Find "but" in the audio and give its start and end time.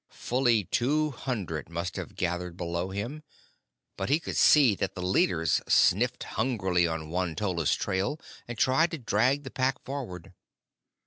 3.97-4.09